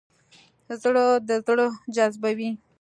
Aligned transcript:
زړه 0.81 1.05
د 1.27 1.29
زړه 1.47 1.67
جذبوي. 1.95 2.49